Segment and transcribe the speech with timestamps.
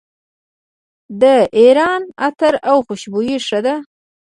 [1.21, 1.23] د
[1.59, 3.75] ایران عطر او خوشبویي ښه ده.